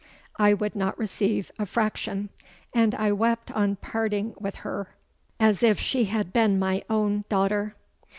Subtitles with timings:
[0.39, 2.29] I would not receive a fraction;
[2.73, 4.95] and I wept on parting with her,
[5.39, 7.75] as if she had been my own daughter.